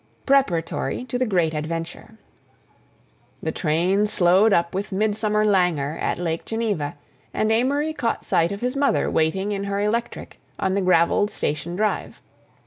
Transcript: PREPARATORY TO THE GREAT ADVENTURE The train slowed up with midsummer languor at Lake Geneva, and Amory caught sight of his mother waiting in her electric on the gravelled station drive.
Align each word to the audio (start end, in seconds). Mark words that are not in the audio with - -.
PREPARATORY 0.25 1.05
TO 1.05 1.19
THE 1.19 1.27
GREAT 1.27 1.53
ADVENTURE 1.53 2.17
The 3.43 3.51
train 3.51 4.07
slowed 4.07 4.51
up 4.51 4.73
with 4.73 4.91
midsummer 4.91 5.45
languor 5.45 5.95
at 6.01 6.17
Lake 6.17 6.43
Geneva, 6.43 6.95
and 7.35 7.51
Amory 7.51 7.93
caught 7.93 8.25
sight 8.25 8.51
of 8.51 8.61
his 8.61 8.75
mother 8.75 9.11
waiting 9.11 9.51
in 9.51 9.65
her 9.65 9.79
electric 9.79 10.39
on 10.57 10.73
the 10.73 10.81
gravelled 10.81 11.29
station 11.29 11.75
drive. 11.75 12.19